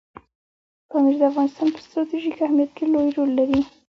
پامیر 0.89 1.15
د 1.19 1.23
افغانستان 1.31 1.67
په 1.73 1.79
ستراتیژیک 1.85 2.37
اهمیت 2.45 2.71
کې 2.77 2.85
لوی 2.93 3.09
رول 3.17 3.29
لري. 3.39 3.59